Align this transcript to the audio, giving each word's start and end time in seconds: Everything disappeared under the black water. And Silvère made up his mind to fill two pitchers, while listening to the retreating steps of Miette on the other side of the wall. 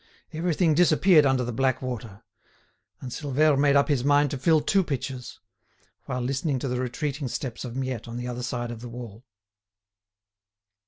Everything 0.33 0.73
disappeared 0.73 1.27
under 1.27 1.43
the 1.43 1.51
black 1.53 1.79
water. 1.79 2.23
And 3.01 3.11
Silvère 3.11 3.55
made 3.55 3.75
up 3.75 3.87
his 3.87 4.03
mind 4.03 4.31
to 4.31 4.37
fill 4.39 4.59
two 4.59 4.83
pitchers, 4.83 5.39
while 6.05 6.21
listening 6.21 6.57
to 6.57 6.67
the 6.67 6.81
retreating 6.81 7.27
steps 7.27 7.63
of 7.63 7.75
Miette 7.75 8.07
on 8.07 8.17
the 8.17 8.27
other 8.27 8.41
side 8.41 8.71
of 8.71 8.81
the 8.81 8.89
wall. 8.89 9.23